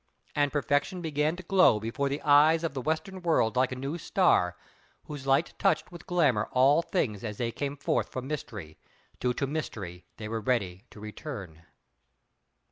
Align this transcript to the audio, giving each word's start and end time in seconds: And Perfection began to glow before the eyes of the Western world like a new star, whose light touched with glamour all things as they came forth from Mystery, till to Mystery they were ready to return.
And 0.35 0.51
Perfection 0.51 1.03
began 1.03 1.35
to 1.35 1.43
glow 1.43 1.79
before 1.79 2.09
the 2.09 2.23
eyes 2.23 2.63
of 2.63 2.73
the 2.73 2.81
Western 2.81 3.21
world 3.21 3.55
like 3.55 3.71
a 3.71 3.75
new 3.75 3.99
star, 3.99 4.57
whose 5.03 5.27
light 5.27 5.53
touched 5.59 5.91
with 5.91 6.07
glamour 6.07 6.49
all 6.53 6.81
things 6.81 7.23
as 7.23 7.37
they 7.37 7.51
came 7.51 7.77
forth 7.77 8.09
from 8.09 8.25
Mystery, 8.25 8.79
till 9.19 9.35
to 9.35 9.45
Mystery 9.45 10.03
they 10.17 10.27
were 10.27 10.41
ready 10.41 10.85
to 10.89 10.99
return. 10.99 11.65